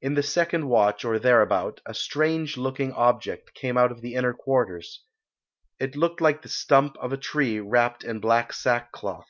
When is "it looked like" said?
5.78-6.40